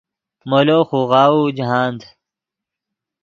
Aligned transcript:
مولو 0.49 0.79
خوغاؤو 0.89 1.41
جاہند 1.57 2.01